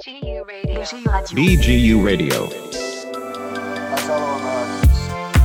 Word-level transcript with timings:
BGU 0.00 0.40
Radio. 0.48 0.80
BGU 1.40 1.96
Radio. 2.10 2.38
My 3.92 3.98
fellow 4.08 4.32
Americans, 4.40 4.98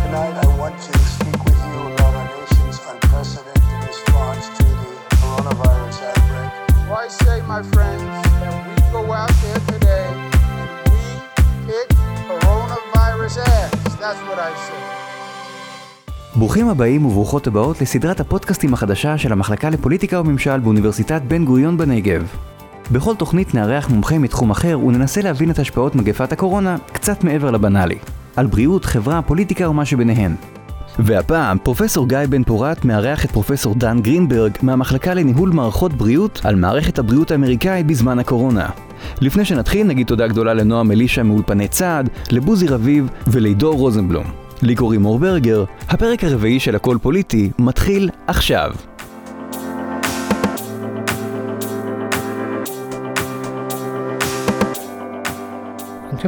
tonight 0.04 0.35
I 0.46 0.47
want 0.62 0.75
to 0.87 0.93
speak 1.16 1.39
with 1.43 1.59
you 1.67 1.79
about 1.92 2.13
our 2.19 2.27
nation's 2.39 2.79
unprecedented 2.91 3.79
response 3.91 4.45
to 4.57 4.63
the 4.79 4.91
coronavirus 5.19 5.97
outbreak. 6.07 6.51
Why 6.89 7.03
say, 7.09 7.37
my 7.53 7.61
friends, 7.73 8.07
that 8.39 8.55
we 8.68 8.75
go 8.95 9.02
out 9.11 9.33
there 9.43 9.61
today 9.73 10.07
and 10.07 10.75
we 10.87 11.03
kick 11.67 11.87
coronavirus 12.31 13.35
ass. 13.43 13.71
That's 13.99 14.21
what 14.27 14.39
I 14.39 14.51
say. 14.67 14.83
ברוכים 16.35 16.67
הבאים 16.69 17.05
וברוכות 17.05 17.47
הבאות 17.47 17.81
לסדרת 17.81 18.19
הפודקאסטים 18.19 18.73
החדשה 18.73 19.17
של 19.17 19.31
המחלקה 19.31 19.69
לפוליטיקה 19.69 20.19
וממשל 20.19 20.59
באוניברסיטת 20.59 21.21
בן 21.21 21.45
גוריון 21.45 21.77
בנגב. 21.77 22.54
בכל 22.91 23.15
תוכנית 23.15 23.55
נארח 23.55 23.89
מומחה 23.89 24.17
מתחום 24.17 24.52
אחר 24.52 24.79
וננסה 24.79 25.21
להבין 25.21 25.52
את 25.52 25.59
השפעות 25.59 25.95
מגפת 25.95 26.31
הקורונה 26.31 26.75
קצת 26.91 27.23
מעבר 27.23 27.52
לבנאלי. 27.52 27.98
על 28.35 28.48
בריאות, 28.48 28.85
חברה, 28.85 29.21
פוליטיקה 29.21 29.70
ומה 29.70 29.85
שביניהן. 29.85 30.35
והפעם, 30.99 31.58
פרופסור 31.63 32.08
גיא 32.08 32.17
בן 32.30 32.44
פורת 32.44 32.85
מארח 32.85 33.25
את 33.25 33.31
פרופסור 33.31 33.75
דן 33.75 34.02
גרינברג 34.02 34.52
מהמחלקה 34.61 35.13
לניהול 35.13 35.49
מערכות 35.49 35.94
בריאות 35.94 36.41
על 36.44 36.55
מערכת 36.55 36.99
הבריאות 36.99 37.31
האמריקאית 37.31 37.88
בזמן 37.88 38.20
הקורונה. 38.20 38.70
לפני 39.22 39.45
שנתחיל 39.45 39.88
נגיד 39.88 40.08
תודה 40.08 40.27
גדולה 40.27 40.53
לנועם 40.53 40.91
אלישע 40.91 41.23
מאולפני 41.23 41.67
צעד, 41.67 42.09
לבוזי 42.31 42.67
רביב 42.67 43.09
ולעידו 43.27 43.72
רוזנבלום. 43.75 44.25
לי 44.61 44.75
קוראים 44.75 45.02
מור 45.02 45.20
ברגר, 45.20 45.63
הפרק 45.89 46.23
הרביעי 46.23 46.59
של 46.59 46.75
הכל 46.75 46.97
פוליטי 47.02 47.49
מתחיל 47.59 48.09
עכשיו. 48.27 48.72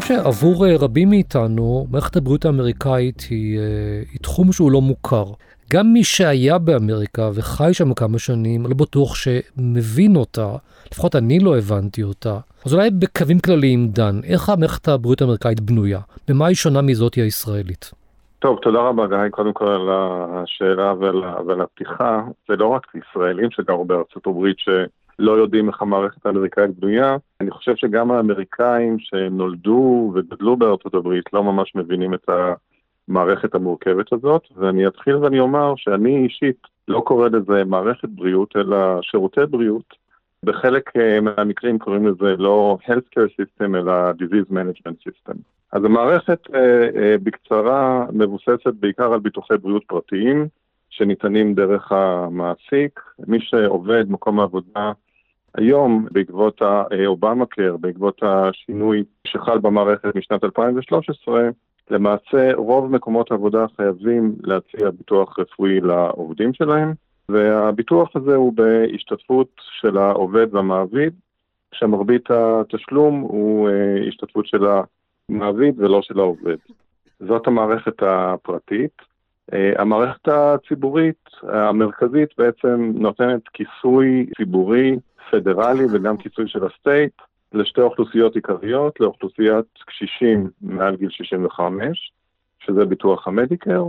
חושב 0.01 0.15
שעבור 0.15 0.65
אה, 0.65 0.75
רבים 0.79 1.09
מאיתנו, 1.09 1.87
מערכת 1.91 2.15
הבריאות 2.15 2.45
האמריקאית 2.45 3.27
היא, 3.29 3.59
אה, 3.59 3.63
היא 4.11 4.19
תחום 4.21 4.51
שהוא 4.51 4.71
לא 4.71 4.81
מוכר. 4.81 5.25
גם 5.73 5.93
מי 5.93 6.03
שהיה 6.03 6.57
באמריקה 6.57 7.29
וחי 7.33 7.73
שם 7.73 7.93
כמה 7.93 8.19
שנים, 8.19 8.63
לא 8.63 8.75
בטוח 8.75 9.15
שמבין 9.15 10.15
אותה, 10.15 10.55
לפחות 10.91 11.15
אני 11.15 11.39
לא 11.39 11.57
הבנתי 11.57 12.03
אותה. 12.03 12.37
אז 12.65 12.73
אולי 12.73 12.89
בקווים 12.89 13.39
כלליים, 13.39 13.87
דן, 13.87 14.19
איך 14.23 14.49
המערכת 14.49 14.87
הבריאות 14.87 15.21
האמריקאית 15.21 15.59
בנויה? 15.59 15.99
במה 16.27 16.45
היא 16.47 16.55
שונה 16.55 16.81
מזאתי 16.81 17.21
הישראלית? 17.21 17.91
טוב, 18.39 18.59
תודה 18.61 18.79
רבה 18.79 19.07
גיא, 19.07 19.29
קודם 19.31 19.53
כל 19.53 19.67
על 19.67 19.89
השאלה 19.89 20.93
ועל, 20.93 21.61
הפתיחה. 21.61 22.21
זה 22.47 22.55
לא 22.55 22.67
רק 22.67 22.87
ישראלים 22.95 23.51
שגרו 23.51 23.85
בארצות 23.85 24.27
הברית 24.27 24.57
שלא 25.17 25.31
יודעים 25.31 25.69
איך 25.69 25.81
המערכת 25.81 26.25
האמריקאית 26.25 26.79
בנויה, 26.79 27.17
אני 27.41 27.51
חושב 27.51 27.75
שגם 27.75 28.11
האמריקאים 28.11 28.99
שנולדו 28.99 30.11
וגדלו 30.15 30.57
בארצות 30.57 30.93
הברית 30.93 31.33
לא 31.33 31.43
ממש 31.43 31.75
מבינים 31.75 32.13
את 32.13 32.29
המערכת 33.07 33.55
המורכבת 33.55 34.13
הזאת, 34.13 34.43
ואני 34.55 34.87
אתחיל 34.87 35.15
ואני 35.15 35.39
אומר 35.39 35.73
שאני 35.77 36.17
אישית 36.17 36.57
לא 36.87 36.99
קורא 37.05 37.27
לזה 37.27 37.63
מערכת 37.65 38.09
בריאות, 38.09 38.53
אלא 38.55 39.01
שירותי 39.01 39.45
בריאות. 39.49 40.07
בחלק 40.43 40.97
אה, 40.97 41.19
מהמקרים 41.21 41.79
קוראים 41.79 42.07
לזה 42.07 42.35
לא 42.37 42.77
healthcare 42.85 43.41
system, 43.41 43.75
אלא 43.75 44.11
disease 44.11 44.51
management 44.51 45.09
system. 45.09 45.35
אז 45.71 45.83
המערכת 45.83 46.39
אה, 46.55 46.89
אה, 46.95 47.15
בקצרה 47.23 48.05
מבוססת 48.13 48.73
בעיקר 48.79 49.13
על 49.13 49.19
ביטוחי 49.19 49.57
בריאות 49.57 49.83
פרטיים 49.87 50.47
שניתנים 50.89 51.53
דרך 51.53 51.91
המעסיק. 51.91 52.99
מי 53.27 53.37
שעובד 53.41 54.05
מקום 54.09 54.39
העבודה 54.39 54.91
היום 55.55 56.07
בעקבות 56.11 56.61
האובמה 56.61 57.45
קר, 57.45 57.77
בעקבות 57.77 58.21
השינוי 58.23 59.03
שחל 59.27 59.57
במערכת 59.57 60.15
משנת 60.15 60.43
2013, 60.43 61.49
למעשה 61.91 62.55
רוב 62.55 62.91
מקומות 62.91 63.31
העבודה 63.31 63.65
חייבים 63.75 64.35
להציע 64.43 64.89
ביטוח 64.89 65.39
רפואי 65.39 65.79
לעובדים 65.79 66.53
שלהם, 66.53 66.93
והביטוח 67.29 68.15
הזה 68.15 68.35
הוא 68.35 68.53
בהשתתפות 68.53 69.47
של 69.79 69.97
העובד 69.97 70.53
והמעביד, 70.55 71.13
שמרבית 71.73 72.31
התשלום 72.31 73.19
הוא 73.19 73.69
השתתפות 74.07 74.45
של 74.45 74.65
המעביד 75.29 75.73
ולא 75.77 76.01
של 76.01 76.19
העובד. 76.19 76.57
זאת 77.19 77.47
המערכת 77.47 78.03
הפרטית. 78.03 78.91
המערכת 79.51 80.27
הציבורית, 80.27 81.29
המרכזית, 81.43 82.29
בעצם 82.37 82.91
נותנת 82.95 83.41
כיסוי 83.53 84.25
ציבורי, 84.37 84.97
פדרלי 85.31 85.85
וגם 85.91 86.17
כיסוי 86.17 86.47
של 86.47 86.65
הסטייט 86.65 87.13
לשתי 87.53 87.81
אוכלוסיות 87.81 88.35
עיקריות, 88.35 88.99
לאוכלוסיית 88.99 89.65
קשישים 89.85 90.49
מעל 90.61 90.95
גיל 90.95 91.09
65, 91.09 92.11
שזה 92.59 92.85
ביטוח 92.85 93.27
המדיקר, 93.27 93.83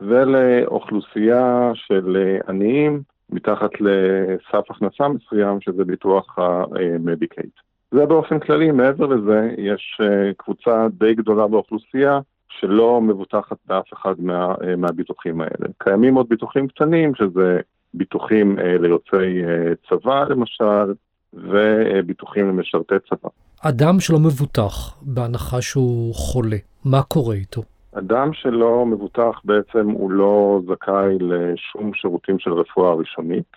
ולאוכלוסייה 0.00 1.70
של 1.74 2.36
עניים 2.48 3.02
מתחת 3.30 3.70
לסף 3.80 4.70
הכנסה 4.70 5.08
מסוים, 5.08 5.60
שזה 5.60 5.84
ביטוח 5.84 6.38
המדיקייט. 6.38 7.60
זה 7.90 8.06
באופן 8.06 8.38
כללי, 8.38 8.70
מעבר 8.70 9.06
לזה, 9.06 9.50
יש 9.58 10.00
קבוצה 10.36 10.86
די 10.90 11.14
גדולה 11.14 11.46
באוכלוסייה 11.46 12.20
שלא 12.48 13.00
מבוטחת 13.00 13.56
באף 13.66 13.92
אחד 13.92 14.14
מה, 14.18 14.54
מהביטוחים 14.76 15.40
האלה. 15.40 15.68
קיימים 15.78 16.14
עוד 16.14 16.28
ביטוחים 16.28 16.68
קטנים, 16.68 17.14
שזה 17.14 17.60
ביטוחים 17.94 18.56
ליוצאי 18.58 19.42
צבא 19.88 20.24
למשל, 20.24 20.94
וביטוחים 21.34 22.48
למשרתי 22.48 22.94
צבא. 23.08 23.28
אדם 23.60 24.00
שלא 24.00 24.18
מבוטח, 24.18 24.98
בהנחה 25.02 25.62
שהוא 25.62 26.14
חולה, 26.14 26.56
מה 26.84 27.02
קורה 27.02 27.34
איתו? 27.34 27.62
אדם 27.92 28.32
שלא 28.32 28.86
מבוטח 28.86 29.40
בעצם 29.44 29.90
הוא 29.90 30.10
לא 30.10 30.60
זכאי 30.66 31.18
לשום 31.20 31.94
שירותים 31.94 32.38
של 32.38 32.52
רפואה 32.52 32.94
ראשונית, 32.94 33.56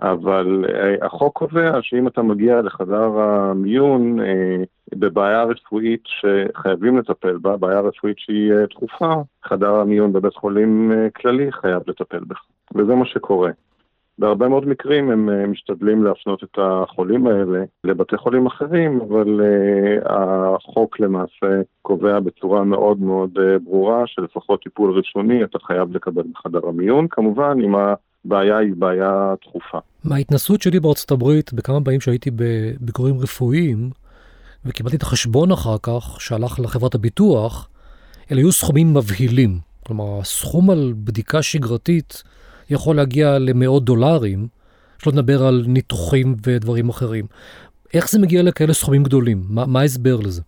אבל 0.00 0.64
החוק 1.02 1.38
קובע 1.38 1.78
שאם 1.82 2.08
אתה 2.08 2.22
מגיע 2.22 2.62
לחדר 2.62 3.18
המיון 3.18 4.18
בבעיה 4.94 5.44
רפואית 5.44 6.02
שחייבים 6.04 6.98
לטפל 6.98 7.36
בה, 7.36 7.56
בעיה 7.56 7.80
רפואית 7.80 8.18
שהיא 8.18 8.52
דחופה, 8.70 9.14
חדר 9.44 9.74
המיון 9.74 10.12
בבית 10.12 10.34
חולים 10.34 10.92
כללי 11.16 11.52
חייב 11.52 11.82
לטפל 11.86 12.20
בך, 12.26 12.40
וזה 12.74 12.94
מה 12.94 13.06
שקורה. 13.06 13.50
בהרבה 14.18 14.48
מאוד 14.48 14.68
מקרים 14.68 15.10
הם 15.10 15.50
משתדלים 15.50 16.04
להפנות 16.04 16.44
את 16.44 16.58
החולים 16.58 17.26
האלה 17.26 17.64
לבתי 17.84 18.16
חולים 18.16 18.46
אחרים, 18.46 19.00
אבל 19.00 19.40
החוק 20.04 21.00
למעשה 21.00 21.60
קובע 21.82 22.20
בצורה 22.20 22.64
מאוד 22.64 23.00
מאוד 23.00 23.38
ברורה 23.64 24.02
שלפחות 24.06 24.62
טיפול 24.62 24.98
ראשוני 24.98 25.44
אתה 25.44 25.58
חייב 25.58 25.96
לקבל 25.96 26.22
בחדר 26.32 26.68
המיון, 26.68 27.06
כמובן 27.10 27.58
אם 27.64 27.74
הבעיה 27.74 28.58
היא 28.58 28.74
בעיה 28.76 29.34
דחופה. 29.42 29.78
מההתנסות 30.04 30.62
שלי 30.62 30.80
בארצות 30.80 31.10
הברית, 31.10 31.52
בכמה 31.52 31.80
פעמים 31.84 32.00
שהייתי 32.00 32.30
בביקורים 32.30 33.14
רפואיים, 33.18 33.90
וקיבלתי 34.64 34.96
את 34.96 35.02
החשבון 35.02 35.52
אחר 35.52 35.76
כך 35.82 36.20
שהלך 36.20 36.60
לחברת 36.60 36.94
הביטוח, 36.94 37.68
אלה 38.32 38.40
היו 38.40 38.52
סכומים 38.52 38.94
מבהילים. 38.94 39.50
כלומר, 39.86 40.18
הסכום 40.20 40.70
על 40.70 40.92
בדיקה 40.96 41.42
שגרתית 41.42 42.22
יכול 42.70 42.96
להגיע 42.96 43.38
למאות 43.38 43.84
דולרים, 43.84 44.46
שלא 44.98 45.12
נדבר 45.12 45.42
על 45.46 45.64
ניתוחים 45.66 46.34
ודברים 46.46 46.88
אחרים. 46.88 47.24
איך 47.94 48.10
זה 48.10 48.18
מגיע 48.20 48.42
לכאלה 48.42 48.72
סכומים 48.72 49.02
גדולים? 49.02 49.38
מה, 49.48 49.66
מה 49.66 49.80
ההסבר 49.80 50.16
לזה? 50.16 50.42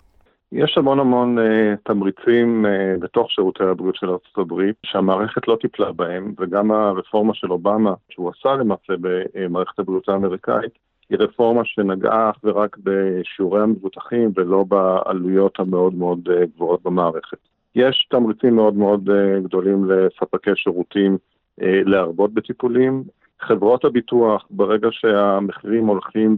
יש 0.53 0.79
המון 0.79 1.01
המון 1.01 1.39
uh, 1.39 1.43
תמריצים 1.85 2.67
uh, 2.67 3.01
בתוך 3.01 3.31
שירותי 3.31 3.65
הבריאות 3.65 3.97
של 3.97 4.07
ארה"ב 4.11 4.63
שהמערכת 4.87 5.49
לא 5.49 5.57
טיפלה 5.61 5.93
בהם, 5.93 6.35
וגם 6.39 6.71
הרפורמה 6.71 7.35
של 7.35 7.53
אובמה, 7.53 7.95
שהוא 8.09 8.31
עשה 8.31 8.55
למעשה 8.55 8.93
במערכת 9.01 9.79
הבריאות 9.79 10.09
האמריקאית, 10.09 10.79
היא 11.13 11.19
רפורמה 11.19 11.65
שנגעה 11.65 12.31
אך 12.31 12.37
ורק 12.45 12.77
בשיעורי 12.85 13.63
המבוטחים 13.63 14.31
ולא 14.37 14.65
בעלויות 14.65 15.61
המאוד 15.61 15.95
מאוד 15.95 16.29
uh, 16.29 16.47
גבוהות 16.55 16.83
במערכת. 16.83 17.39
יש 17.75 18.07
תמריצים 18.11 18.57
מאוד 18.57 18.75
מאוד 18.75 19.09
uh, 19.09 19.45
גדולים 19.45 19.91
לספקי 19.91 20.51
שירותים 20.55 21.19
להרבות 21.59 22.35
בטיפולים. 22.35 23.03
חברות 23.41 23.85
הביטוח, 23.85 24.47
ברגע 24.51 24.89
שהמחירים 24.91 25.87
הולכים 25.87 26.37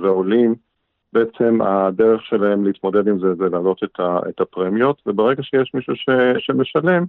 ועולים, 0.00 0.54
בעצם 1.12 1.62
הדרך 1.62 2.24
שלהם 2.24 2.64
להתמודד 2.64 3.08
עם 3.08 3.18
זה 3.18 3.34
זה 3.34 3.48
להעלות 3.48 3.80
את 4.28 4.40
הפרמיות, 4.40 5.02
וברגע 5.06 5.42
שיש 5.42 5.70
מישהו 5.74 5.96
ש- 5.96 6.38
שמשלם, 6.38 7.04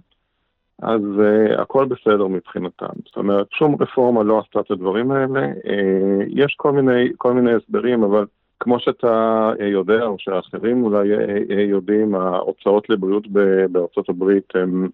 אז 0.82 1.00
uh, 1.00 1.60
הכל 1.60 1.84
בסדר 1.84 2.26
מבחינתם. 2.26 2.92
זאת 3.06 3.16
אומרת, 3.16 3.46
שום 3.50 3.76
רפורמה 3.80 4.22
לא 4.22 4.38
עשתה 4.38 4.60
את 4.60 4.70
הדברים 4.70 5.10
האלה. 5.10 5.52
Uh, 5.52 6.24
יש 6.28 6.54
כל 6.56 6.72
מיני, 6.72 7.12
כל 7.16 7.32
מיני 7.32 7.52
הסברים, 7.52 8.02
אבל 8.02 8.26
כמו 8.60 8.80
שאתה 8.80 9.50
uh, 9.58 9.62
יודע, 9.62 10.04
או 10.04 10.16
שאחרים 10.18 10.84
אולי 10.84 11.14
uh, 11.14 11.48
uh, 11.48 11.52
יודעים, 11.52 12.14
ההוצאות 12.14 12.90
לבריאות 12.90 13.26
בארצות 13.70 14.08
הברית 14.08 14.52
הן 14.54 14.88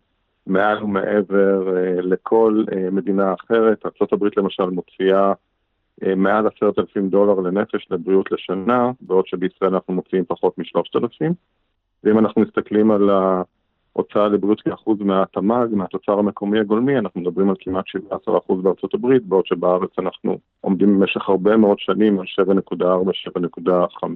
מעל 0.47 0.83
ומעבר 0.83 1.63
uh, 1.69 2.01
לכל 2.03 2.65
uh, 2.71 2.75
מדינה 2.93 3.35
אחרת. 3.35 3.87
ארה"ב 3.87 4.25
למשל 4.37 4.65
מוציאה 4.65 5.33
אה, 6.05 6.15
מעל 6.15 6.47
עשרת 6.47 6.79
אלפים 6.79 7.09
דולר 7.09 7.41
לנפש 7.41 7.87
לבריאות 7.91 8.33
לשנה, 8.33 8.91
בעוד 9.01 9.27
שבישראל 9.27 9.75
אנחנו 9.75 9.95
מוציאים 9.95 10.25
פחות 10.25 10.59
משלושת 10.59 10.97
אלפים. 10.97 11.33
ואם 12.05 12.19
אנחנו 12.19 12.43
מסתכלים 12.43 12.91
על 12.91 13.11
ההוצאה 13.97 14.29
לבריאות 14.29 14.61
כאחוז 14.61 14.99
מהתמ"ג, 15.01 15.67
מהתוצר 15.71 16.13
המקומי 16.13 16.59
הגולמי, 16.59 16.99
אנחנו 16.99 17.21
מדברים 17.21 17.49
על 17.49 17.57
כמעט 17.61 17.85
17% 18.13 18.55
בארצות 18.63 18.95
הברית, 18.95 19.27
בעוד 19.27 19.47
שבארץ 19.47 19.91
אנחנו 19.99 20.39
עומדים 20.61 21.01
במשך 21.01 21.29
הרבה 21.29 21.57
מאוד 21.57 21.79
שנים 21.79 22.21
על 22.21 22.27
7.4-7.5. 22.73 24.07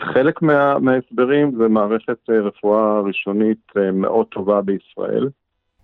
חלק 0.00 0.42
מה, 0.42 0.78
מההסברים 0.78 1.52
זה 1.58 1.68
מערכת 1.68 2.18
אה, 2.30 2.40
רפואה 2.40 3.00
ראשונית 3.00 3.58
אה, 3.76 3.92
מאוד 3.92 4.26
טובה 4.26 4.62
בישראל, 4.62 5.28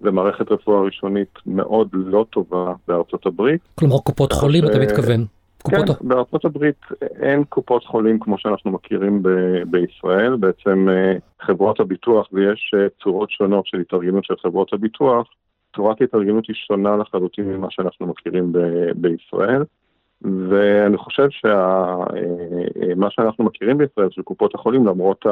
ומערכת 0.01 0.53
רפואה 0.53 0.83
ראשונית 0.83 1.39
מאוד 1.47 1.89
לא 1.93 2.27
טובה 2.31 2.73
בארצות 2.89 3.27
הברית. 3.27 3.61
כלומר 3.75 3.99
קופות 3.99 4.33
חולים 4.33 4.65
אתה 4.65 4.79
מתכוון. 4.79 5.25
כן, 5.71 5.93
בארצות 6.01 6.45
הברית 6.45 6.81
אין 7.03 7.45
קופות 7.45 7.85
חולים 7.85 8.19
כמו 8.19 8.39
שאנחנו 8.39 8.71
מכירים 8.71 9.23
ב- 9.23 9.63
בישראל, 9.67 10.37
בעצם 10.37 10.89
אה, 10.89 11.13
חברות 11.41 11.81
הביטוח 11.81 12.29
ויש 12.33 12.75
צורות 13.03 13.31
שונות 13.31 13.67
של 13.67 13.81
התארגנות 13.81 14.25
של 14.25 14.35
חברות 14.43 14.73
הביטוח, 14.73 15.29
צורת 15.77 16.03
התארגנות 16.03 16.47
היא 16.49 16.57
שונה 16.57 16.97
לחלוטין 16.97 17.45
ממה 17.45 17.67
שאנחנו 17.71 18.07
מכירים 18.07 18.53
ב- 18.53 18.93
בישראל. 18.95 19.65
ואני 20.25 20.97
חושב 20.97 21.29
שמה 21.31 23.11
שאנחנו 23.11 23.45
מכירים 23.45 23.79
בישראל 23.79 24.11
של 24.11 24.23
קופות 24.23 24.55
החולים, 24.55 24.87
למרות 24.87 25.27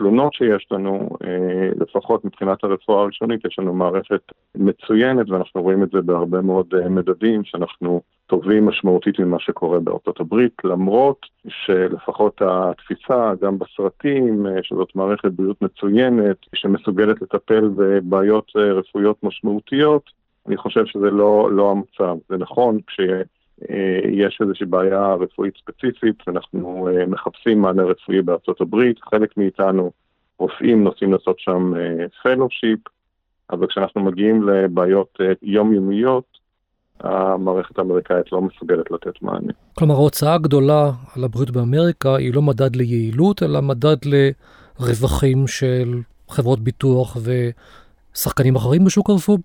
התלונות 0.00 0.34
שיש 0.34 0.66
לנו, 0.70 1.08
אה, 1.24 1.68
לפחות 1.80 2.24
מבחינת 2.24 2.64
הרפואה 2.64 3.02
הראשונית, 3.02 3.44
יש 3.44 3.58
לנו 3.58 3.74
מערכת 3.74 4.20
מצוינת, 4.54 5.30
ואנחנו 5.30 5.62
רואים 5.62 5.82
את 5.82 5.90
זה 5.90 6.00
בהרבה 6.00 6.40
מאוד 6.40 6.74
אה, 6.74 6.88
מדדים, 6.88 7.44
שאנחנו 7.44 8.02
טובים 8.26 8.66
משמעותית 8.66 9.18
ממה 9.18 9.38
שקורה 9.40 9.80
בארצות 9.80 10.20
הברית, 10.20 10.52
למרות 10.64 11.26
שלפחות 11.48 12.42
התפיסה, 12.44 13.32
גם 13.42 13.58
בסרטים, 13.58 14.46
אה, 14.46 14.62
שזאת 14.62 14.88
מערכת 14.94 15.32
בריאות 15.32 15.62
מצוינת, 15.62 16.36
שמסוגלת 16.54 17.22
לטפל 17.22 17.70
בבעיות 17.76 18.52
רפואיות 18.56 19.16
משמעותיות, 19.22 20.02
אני 20.46 20.56
חושב 20.56 20.86
שזה 20.86 21.10
לא, 21.10 21.48
לא 21.52 21.70
המצב. 21.70 22.16
זה 22.28 22.36
נכון, 22.36 22.78
כש... 22.86 23.00
אה, 23.70 24.10
יש 24.10 24.38
איזושהי 24.40 24.66
בעיה 24.66 25.14
רפואית 25.14 25.54
ספציפית, 25.56 26.16
אנחנו 26.28 26.88
אה, 26.88 27.06
מחפשים 27.06 27.60
מענה 27.60 27.82
רפואי 27.82 28.22
בארצות 28.22 28.60
הברית, 28.60 28.96
חלק 29.10 29.36
מאיתנו 29.36 29.92
רופאים 30.38 30.84
נוסעים 30.84 31.12
לעשות 31.12 31.38
שם 31.38 31.72
פלושיפ, 32.22 32.78
אה, 32.88 32.92
אבל 33.50 33.66
כשאנחנו 33.66 34.00
מגיעים 34.00 34.48
לבעיות 34.48 35.18
יומיומיות, 35.42 36.24
המערכת 37.00 37.78
האמריקאית 37.78 38.32
לא 38.32 38.42
מסוגלת 38.42 38.90
לתת 38.90 39.22
מענה. 39.22 39.52
כלומר, 39.74 39.94
ההוצאה 39.94 40.34
הגדולה 40.34 40.90
על 41.16 41.24
הבריאות 41.24 41.50
באמריקה 41.50 42.16
היא 42.16 42.34
לא 42.34 42.42
מדד 42.42 42.76
ליעילות, 42.76 43.42
אלא 43.42 43.60
מדד 43.62 43.96
לרווחים 44.80 45.46
של 45.46 46.00
חברות 46.28 46.60
ביטוח 46.60 47.16
ושחקנים 48.14 48.56
אחרים 48.56 48.84
בשוק 48.84 49.10
הרפואי? 49.10 49.36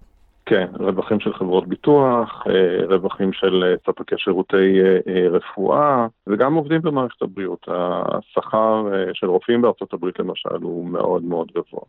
כן, 0.46 0.68
רווחים 0.80 1.20
של 1.20 1.34
חברות 1.34 1.68
ביטוח, 1.68 2.44
אה, 2.50 2.86
רווחים 2.86 3.34
של 3.34 3.64
אה, 3.64 3.76
ספקי 3.86 4.16
שירותי 4.18 4.80
אה, 4.82 5.28
רפואה, 5.30 6.08
וגם 6.28 6.54
עובדים 6.54 6.82
במערכת 6.82 7.22
הבריאות. 7.22 7.68
השכר 7.68 8.86
של 9.14 9.28
רופאים 9.28 9.62
בארצות 9.62 9.94
הברית 9.94 10.20
למשל 10.20 10.62
הוא 10.62 10.86
מאוד 10.86 11.24
מאוד 11.24 11.52
גבוה. 11.52 11.82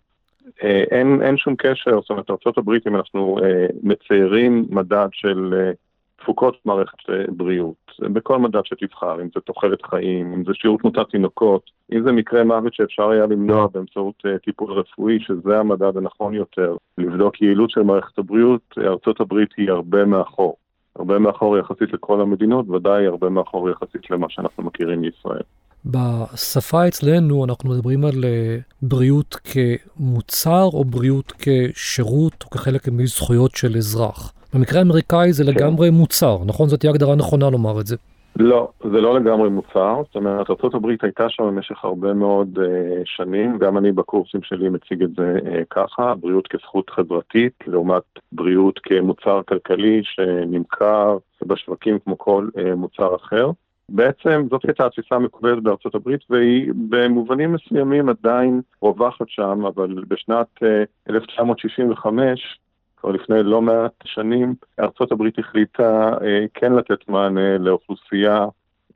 אין, 0.91 1.23
אין 1.23 1.37
שום 1.37 1.57
קשר, 1.57 2.01
זאת 2.01 2.11
אומרת, 2.11 2.31
הברית, 2.59 2.87
אם 2.87 2.97
אנחנו 2.97 3.37
מציירים 3.83 4.67
מדד 4.71 5.09
של 5.13 5.71
תפוקות 6.19 6.57
מערכת 6.65 6.99
בריאות, 7.29 7.87
בכל 8.01 8.39
מדד 8.39 8.65
שתבחר, 8.65 9.21
אם 9.23 9.29
זה 9.35 9.41
תוחלת 9.41 9.83
חיים, 9.83 10.33
אם 10.33 10.45
זה 10.45 10.55
שיעור 10.55 10.79
תמותת 10.79 11.09
תינוקות, 11.11 11.71
אם 11.93 12.03
זה 12.05 12.13
מקרה 12.13 12.45
מוות 12.45 12.75
שאפשר 12.75 13.09
היה 13.11 13.27
למנוע 13.27 13.67
באמצעות 13.67 14.15
uh, 14.27 14.39
טיפול 14.45 14.73
רפואי, 14.73 15.19
שזה 15.21 15.59
המדד 15.59 15.97
הנכון 15.97 16.35
יותר, 16.35 16.77
לבדוק 16.99 17.43
יעילות 17.43 17.71
של 17.71 17.83
מערכת 17.83 18.19
הבריאות, 18.19 18.61
ארצות 18.79 19.21
הברית 19.21 19.51
היא 19.57 19.71
הרבה 19.71 20.05
מאחור. 20.05 20.57
הרבה 20.97 21.19
מאחור 21.19 21.59
יחסית 21.59 21.93
לכל 21.93 22.21
המדינות, 22.21 22.69
ודאי 22.69 23.07
הרבה 23.07 23.29
מאחור 23.29 23.71
יחסית 23.71 24.11
למה 24.11 24.27
שאנחנו 24.31 24.63
מכירים 24.63 25.01
מישראל. 25.01 25.43
בשפה 25.85 26.89
אצלנו 26.89 27.45
אנחנו 27.45 27.71
מדברים 27.71 28.05
על 28.05 28.25
אה, 28.25 28.59
בריאות 28.83 29.35
כמוצר 29.35 30.69
או 30.73 30.85
בריאות 30.85 31.33
כשירות 31.39 32.45
או 32.45 32.51
כחלק 32.51 32.89
מזכויות 32.89 33.55
של 33.55 33.77
אזרח. 33.77 34.33
במקרה 34.57 34.79
האמריקאי 34.79 35.33
זה 35.33 35.45
כן. 35.45 35.51
לגמרי 35.51 35.91
מוצר, 35.91 36.39
נכון? 36.47 36.69
זאת 36.69 36.81
תהיה 36.81 36.93
הגדרה 36.93 37.17
נכונה 37.17 37.51
לומר 37.51 37.81
את 37.81 37.87
זה. 37.87 37.97
לא, 38.39 38.69
זה 38.83 39.01
לא 39.01 39.21
לגמרי 39.21 39.49
מוצר, 39.49 40.03
זאת 40.07 40.17
אומרת, 40.17 40.51
ארה"ב 40.51 40.87
הייתה 41.03 41.27
שם 41.29 41.43
במשך 41.43 41.85
הרבה 41.85 42.15
מאוד 42.15 42.59
uh, 42.59 42.61
שנים, 43.05 43.59
גם 43.59 43.79
אני 43.79 43.93
בקורסים 43.93 44.43
שלי 44.43 44.69
מציג 44.69 45.03
את 45.03 45.11
זה 45.17 45.37
uh, 45.43 45.49
ככה, 45.71 46.15
בריאות 46.15 46.49
כזכות 46.49 46.91
חברתית, 46.91 47.53
לעומת 47.67 48.03
בריאות 48.33 48.81
כמוצר 48.83 49.41
כלכלי 49.49 50.01
שנמכר 50.05 51.19
בשווקים 51.47 51.99
כמו 51.99 52.19
כל 52.19 52.49
uh, 52.57 52.75
מוצר 52.77 53.17
אחר. 53.17 53.51
בעצם 53.89 54.47
זאת 54.51 54.65
הייתה 54.65 54.87
התפיסה 54.87 55.15
המקובלת 55.15 55.63
בארצות 55.63 55.95
הברית, 55.95 56.21
והיא 56.31 56.73
במובנים 56.89 57.53
מסוימים 57.53 58.09
עדיין 58.09 58.61
רווחת 58.83 59.29
שם, 59.29 59.67
אבל 59.67 60.05
בשנת 60.09 60.47
uh, 60.63 61.11
1965 61.11 62.59
כבר 63.07 63.15
לפני 63.15 63.43
לא 63.43 63.63
מעט 63.63 63.93
שנים, 64.05 64.55
ארצות 64.81 65.13
הברית 65.13 65.39
החליטה 65.39 66.11
אה, 66.23 66.45
כן 66.55 66.73
לתת 66.73 67.09
מענה 67.09 67.59
לאוכלוסייה 67.59 68.47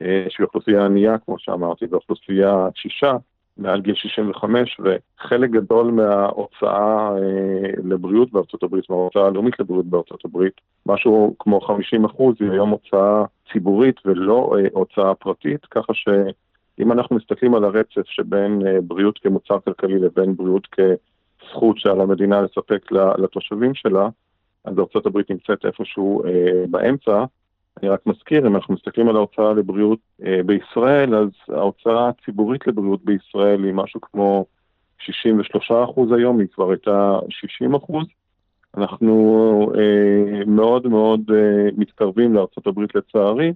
אה, 0.01 0.25
שהיא 0.29 0.45
אוכלוסייה 0.45 0.85
ענייה, 0.85 1.17
כמו 1.17 1.35
שאמרתי, 1.39 1.85
ואוכלוסייה 1.89 2.67
קשישה, 2.75 3.13
מעל 3.57 3.81
גיל 3.81 3.95
65, 3.95 4.77
וחלק 4.79 5.49
גדול 5.49 5.91
מההוצאה 5.91 7.09
אה, 7.17 7.71
לבריאות 7.83 8.31
בארצות 8.31 8.63
הברית, 8.63 8.89
מההוצאה 8.89 9.27
הלאומית 9.27 9.59
לבריאות 9.59 9.85
בארצות 9.85 10.25
הברית, 10.25 10.53
משהו 10.85 11.35
כמו 11.39 11.61
50 11.61 12.05
אחוז, 12.05 12.35
היא 12.39 12.51
היום 12.51 12.69
הוצאה 12.69 13.23
ציבורית 13.51 13.95
ולא 14.05 14.55
אה, 14.57 14.67
הוצאה 14.71 15.15
פרטית, 15.15 15.65
ככה 15.65 15.93
שאם 15.93 16.91
אנחנו 16.91 17.15
מסתכלים 17.15 17.55
על 17.55 17.63
הרצף 17.63 18.05
שבין 18.05 18.61
אה, 18.67 18.81
בריאות 18.81 19.19
כמוצר 19.19 19.59
כלכלי 19.59 19.99
לבין 19.99 20.35
בריאות 20.35 20.67
כ... 20.71 20.79
זכות 21.51 21.79
שעל 21.79 22.01
המדינה 22.01 22.41
לספק 22.41 22.91
לתושבים 22.91 23.73
שלה, 23.73 24.09
אז 24.65 24.79
ארה"ב 24.79 25.17
נמצאת 25.29 25.65
איפשהו 25.65 26.23
אה, 26.25 26.63
באמצע. 26.69 27.25
אני 27.81 27.89
רק 27.89 27.99
מזכיר, 28.05 28.47
אם 28.47 28.55
אנחנו 28.55 28.73
מסתכלים 28.73 29.09
על 29.09 29.15
ההוצאה 29.15 29.53
לבריאות 29.53 29.99
אה, 30.25 30.39
בישראל, 30.45 31.15
אז 31.15 31.29
ההוצאה 31.47 32.09
הציבורית 32.09 32.67
לבריאות 32.67 33.05
בישראל 33.05 33.63
היא 33.63 33.73
משהו 33.73 34.01
כמו 34.01 34.45
63 34.99 35.71
אחוז 35.71 36.11
היום, 36.11 36.39
היא 36.39 36.47
כבר 36.47 36.69
הייתה 36.71 37.19
60 37.29 37.75
אחוז. 37.75 38.05
אנחנו 38.77 39.71
אה, 39.75 40.45
מאוד 40.45 40.87
מאוד 40.87 41.21
אה, 41.33 41.69
מתקרבים 41.77 42.33
לארה"ב 42.33 42.79
לצערי, 42.95 43.53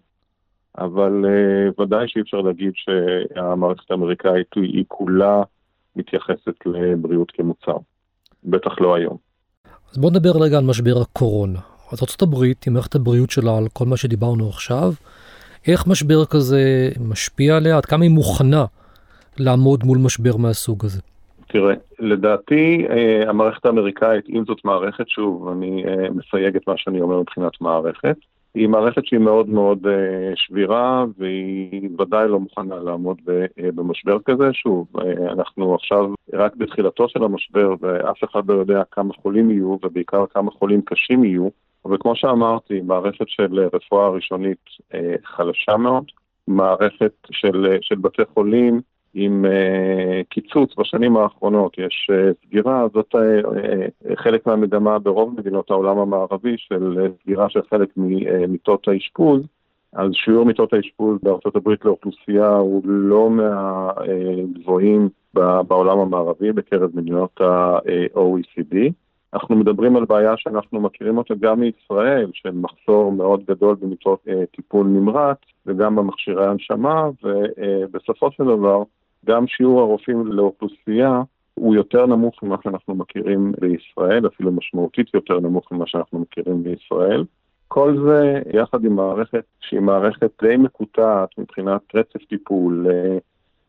אבל 0.77 1.25
אה, 1.25 1.83
ודאי 1.83 2.07
שאי 2.07 2.21
אפשר 2.21 2.41
להגיד 2.41 2.73
שהמערכת 2.75 3.91
האמריקאית 3.91 4.53
היא 4.55 4.85
כולה 4.87 5.43
מתייחסת 5.95 6.65
לבריאות 6.65 7.31
כמוצר. 7.31 7.77
בטח 8.43 8.81
לא 8.81 8.95
היום. 8.95 9.17
אז 9.91 9.97
בואו 9.97 10.11
נדבר 10.11 10.31
רגע 10.39 10.57
על 10.57 10.63
משבר 10.63 11.01
הקורונה. 11.01 11.59
אז 11.91 12.03
ארה"ב, 12.03 12.43
עם 12.67 12.73
מערכת 12.73 12.95
הבריאות 12.95 13.29
שלה 13.29 13.57
על 13.57 13.67
כל 13.73 13.85
מה 13.85 13.97
שדיברנו 13.97 14.49
עכשיו, 14.49 14.93
איך 15.67 15.87
משבר 15.87 16.25
כזה 16.25 16.89
משפיע 17.09 17.57
עליה? 17.57 17.77
עד 17.77 17.85
כמה 17.85 18.03
היא 18.03 18.11
מוכנה 18.11 18.65
לעמוד 19.37 19.83
מול 19.83 19.97
משבר 19.97 20.37
מהסוג 20.37 20.85
הזה? 20.85 21.01
תראה, 21.47 21.73
לדעתי 21.99 22.85
אה, 22.89 23.29
המערכת 23.29 23.65
האמריקאית, 23.65 24.29
אם 24.29 24.43
זאת 24.47 24.65
מערכת, 24.65 25.09
שוב, 25.09 25.47
אני 25.47 25.83
אה, 25.87 26.09
מסייג 26.09 26.55
את 26.55 26.67
מה 26.67 26.73
שאני 26.77 27.01
אומר 27.01 27.19
מבחינת 27.19 27.61
מערכת, 27.61 28.15
היא 28.55 28.67
מערכת 28.67 29.05
שהיא 29.05 29.19
מאוד 29.19 29.49
מאוד 29.49 29.87
אה, 29.87 30.31
שבירה, 30.35 31.05
והיא 31.17 31.89
ודאי 31.99 32.27
לא 32.27 32.39
מוכנה 32.39 32.75
לעמוד 32.75 33.17
אה, 33.29 33.71
במשבר 33.71 34.17
כזה. 34.25 34.53
שוב, 34.53 34.87
אה, 34.99 35.31
אנחנו 35.31 35.75
עכשיו 35.75 36.13
רק 36.33 36.55
בתחילתו 36.55 37.09
של 37.09 37.23
המשבר, 37.23 37.75
ואף 37.81 38.23
אחד 38.23 38.47
לא 38.47 38.53
יודע 38.53 38.83
כמה 38.91 39.13
חולים 39.13 39.51
יהיו, 39.51 39.77
ובעיקר 39.83 40.25
כמה 40.33 40.51
חולים 40.51 40.81
קשים 40.81 41.23
יהיו. 41.23 41.47
אבל 41.85 41.97
כמו 41.99 42.15
שאמרתי, 42.15 42.81
מערכת 42.81 43.25
של 43.27 43.67
רפואה 43.73 44.09
ראשונית 44.09 44.65
חלשה 45.23 45.77
מאוד, 45.77 46.03
מערכת 46.47 47.13
של, 47.31 47.77
של 47.81 47.95
בתי 47.95 48.21
חולים 48.33 48.81
עם 49.17 49.45
uh, 49.45 50.23
קיצוץ 50.29 50.75
בשנים 50.77 51.17
האחרונות, 51.17 51.77
יש 51.77 52.09
uh, 52.11 52.45
סגירה, 52.45 52.85
זאת 52.93 53.15
uh, 53.15 54.15
חלק 54.15 54.47
מהמגמה 54.47 54.99
ברוב 54.99 55.35
מדינות 55.37 55.71
העולם 55.71 55.97
המערבי 55.97 56.55
של 56.57 57.07
סגירה 57.21 57.49
של 57.49 57.59
חלק 57.69 57.89
ממיטות 57.97 58.87
האשפוז, 58.87 59.41
אז 59.93 60.11
שיעור 60.13 60.45
מיטות 60.45 60.73
האשפוז 60.73 61.19
בארצות 61.23 61.55
הברית 61.55 61.85
לאוכלוסייה 61.85 62.55
הוא 62.55 62.81
לא 62.85 63.29
מהגבוהים 63.29 65.09
בעולם 65.67 65.99
המערבי 65.99 66.51
בקרב 66.51 66.89
מדינות 66.93 67.41
ה-OECD. 67.41 68.75
אנחנו 69.33 69.55
מדברים 69.55 69.95
על 69.95 70.05
בעיה 70.05 70.33
שאנחנו 70.37 70.81
מכירים 70.81 71.17
אותה 71.17 71.33
גם 71.39 71.59
מישראל, 71.59 72.29
של 72.33 72.51
מחסור 72.51 73.11
מאוד 73.11 73.43
גדול 73.45 73.75
במיטות 73.75 74.19
אה, 74.27 74.45
טיפול 74.55 74.87
נמרץ 74.87 75.37
וגם 75.65 75.95
במכשירי 75.95 76.45
הנשמה, 76.45 77.09
ובסופו 77.23 78.31
של 78.31 78.43
דבר 78.43 78.83
גם 79.25 79.47
שיעור 79.47 79.79
הרופאים 79.81 80.27
לאוכלוסייה 80.27 81.21
הוא 81.53 81.75
יותר 81.75 82.05
נמוך 82.05 82.43
ממה 82.43 82.55
שאנחנו 82.63 82.95
מכירים 82.95 83.53
בישראל, 83.59 84.27
אפילו 84.27 84.51
משמעותית 84.51 85.13
יותר 85.13 85.39
נמוך 85.39 85.71
ממה 85.71 85.87
שאנחנו 85.87 86.19
מכירים 86.19 86.63
בישראל. 86.63 87.23
כל 87.67 87.97
זה 88.07 88.41
יחד 88.53 88.85
עם 88.85 88.95
מערכת 88.95 89.43
שהיא 89.59 89.79
מערכת 89.79 90.31
די 90.41 90.57
מקוטעת 90.57 91.29
מבחינת 91.37 91.81
רצף 91.93 92.25
טיפול 92.29 92.87
אה, 92.89 93.17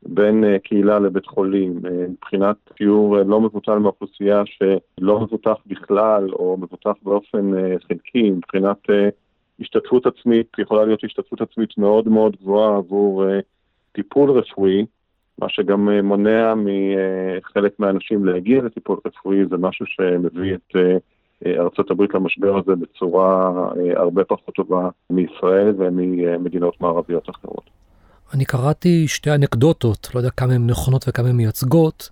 בין 0.02 0.44
אה, 0.44 0.58
קהילה 0.58 0.98
לבית 0.98 1.26
חולים, 1.26 1.80
אה, 1.86 2.06
מבחינת 2.08 2.56
תיאור 2.76 3.16
לא 3.16 3.40
מבוטל 3.40 3.78
מהאוכלוסייה 3.78 4.42
שלא 4.46 5.20
מבוטח 5.20 5.56
בכלל 5.66 6.30
או 6.32 6.56
מבוטח 6.56 6.92
באופן 7.02 7.50
חלקי, 7.88 8.30
מבחינת 8.30 8.78
השתתפות 9.60 10.06
עצמית, 10.06 10.46
יכולה 10.58 10.84
להיות 10.84 11.04
השתתפות 11.04 11.40
עצמית 11.40 11.78
מאוד 11.78 12.08
מאוד 12.08 12.36
גבוהה 12.36 12.76
עבור 12.76 13.24
טיפול 13.92 14.30
רפואי, 14.30 14.86
מה 15.38 15.48
שגם 15.48 15.88
מונע 16.02 16.54
מחלק 16.56 17.72
מהאנשים 17.78 18.24
להגיע 18.24 18.62
לטיפול 18.62 18.98
רפואי, 19.06 19.38
זה 19.50 19.56
משהו 19.56 19.86
שמביא 19.86 20.54
את 20.54 20.76
ארצות 21.46 21.90
הברית 21.90 22.14
למשבר 22.14 22.58
הזה 22.58 22.72
בצורה 22.76 23.52
אה, 23.76 24.00
הרבה 24.00 24.24
פחות 24.24 24.54
טובה 24.54 24.88
מישראל 25.10 25.74
וממדינות 25.78 26.80
מערביות 26.80 27.30
אחרות. 27.30 27.70
אני 28.34 28.44
קראתי 28.44 29.08
שתי 29.08 29.34
אנקדוטות, 29.34 30.08
לא 30.14 30.20
יודע 30.20 30.30
כמה 30.30 30.52
הן 30.52 30.66
נכונות 30.66 31.04
וכמה 31.08 31.28
הן 31.28 31.36
מייצגות. 31.36 32.10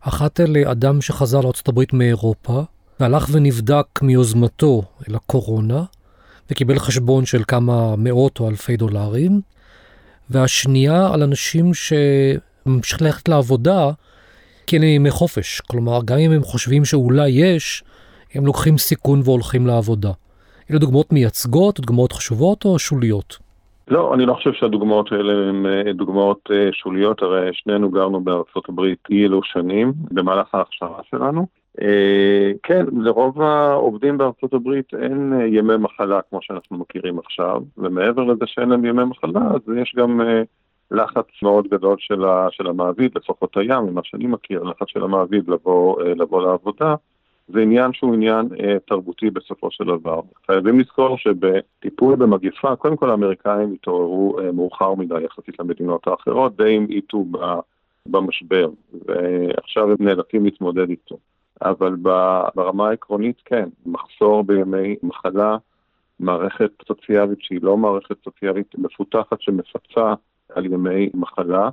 אחת 0.00 0.40
אלה 0.40 0.70
אדם 0.70 1.00
שחזר 1.00 1.40
הברית 1.68 1.92
מאירופה, 1.92 2.62
והלך 3.00 3.26
ונבדק 3.32 3.86
מיוזמתו 4.02 4.82
אל 5.08 5.14
הקורונה, 5.14 5.82
וקיבל 6.50 6.78
חשבון 6.78 7.24
של 7.24 7.42
כמה 7.48 7.96
מאות 7.98 8.40
או 8.40 8.48
אלפי 8.48 8.76
דולרים. 8.76 9.40
והשנייה 10.30 11.14
על 11.14 11.22
אנשים 11.22 11.74
שממשיכים 12.64 13.06
ללכת 13.06 13.28
לעבודה 13.28 13.90
כי 14.66 14.76
אין 14.76 14.82
להם 14.82 14.92
ימי 14.92 15.10
חופש. 15.10 15.60
כלומר, 15.60 15.98
גם 16.04 16.18
אם 16.18 16.30
הם 16.30 16.42
חושבים 16.42 16.84
שאולי 16.84 17.28
יש, 17.28 17.84
הם 18.34 18.46
לוקחים 18.46 18.78
סיכון 18.78 19.20
והולכים 19.24 19.66
לעבודה. 19.66 20.10
אלה 20.70 20.78
דוגמאות 20.78 21.12
מייצגות, 21.12 21.80
דוגמאות 21.80 22.12
חשובות 22.12 22.64
או 22.64 22.78
שוליות? 22.78 23.38
לא, 23.88 24.14
אני 24.14 24.26
לא 24.26 24.34
חושב 24.34 24.52
שהדוגמאות 24.52 25.12
האלה 25.12 25.48
הן 25.48 25.66
אה, 25.66 25.92
דוגמאות 25.92 26.48
אה, 26.50 26.68
שוליות, 26.72 27.22
הרי 27.22 27.50
שנינו 27.52 27.90
גרנו 27.90 28.20
בארצות 28.20 28.68
הברית 28.68 28.98
אי 29.10 29.24
אלו 29.24 29.40
שנים 29.44 29.92
במהלך 30.10 30.54
ההכשרה 30.54 31.00
שלנו. 31.10 31.46
אה, 31.82 32.52
כן, 32.62 32.86
לרוב 32.92 33.42
העובדים 33.42 34.18
בארצות 34.18 34.52
הברית 34.54 34.94
אין 35.02 35.32
ימי 35.46 35.76
מחלה 35.76 36.20
כמו 36.30 36.38
שאנחנו 36.42 36.78
מכירים 36.78 37.18
עכשיו, 37.18 37.62
ומעבר 37.78 38.24
לזה 38.24 38.44
שאין 38.46 38.68
להם 38.68 38.84
ימי 38.84 39.04
מחלה, 39.04 39.40
אז 39.40 39.76
יש 39.76 39.94
גם 39.96 40.20
לחץ 40.90 41.26
מאוד 41.42 41.68
גדול 41.68 41.96
של, 42.50 42.66
המעביד, 42.66 43.10
לפחות 43.14 43.56
היה, 43.56 43.80
ממה 43.80 44.00
שאני 44.04 44.26
מכיר, 44.26 44.62
לחץ 44.62 44.88
של 44.88 45.04
המעביד 45.04 45.48
לבוא, 45.48 46.02
לבוא 46.02 46.42
לעבודה. 46.42 46.94
זה 47.48 47.60
עניין 47.60 47.92
שהוא 47.92 48.14
עניין 48.14 48.48
אה, 48.60 48.76
תרבותי 48.86 49.30
בסופו 49.30 49.70
של 49.70 49.84
דבר. 49.84 50.20
חייבים 50.46 50.80
לזכור 50.80 51.18
שבטיפול 51.18 52.16
במגיפה, 52.16 52.76
קודם 52.76 52.96
כל 52.96 53.10
האמריקאים 53.10 53.72
התעוררו 53.72 54.40
אה, 54.40 54.52
מאוחר 54.52 54.94
מדי 54.94 55.20
יחסית 55.20 55.60
למדינות 55.60 56.06
האחרות, 56.06 56.56
די 56.56 56.76
המעיטו 56.76 57.24
במשבר, 58.08 58.68
ועכשיו 59.06 59.90
הם 59.90 59.96
נאלצים 60.00 60.44
להתמודד 60.44 60.90
איתו. 60.90 61.16
אבל 61.62 61.96
ברמה 62.54 62.88
העקרונית 62.88 63.36
כן, 63.44 63.68
מחסור 63.86 64.44
בימי 64.44 64.96
מחלה, 65.02 65.56
מערכת 66.20 66.70
סוציאלית 66.88 67.38
שהיא 67.40 67.60
לא 67.62 67.76
מערכת 67.76 68.16
סוציאלית 68.24 68.74
מפותחת 68.78 69.40
שמפצה 69.40 70.14
על 70.54 70.66
ימי 70.66 71.10
מחלה, 71.14 71.68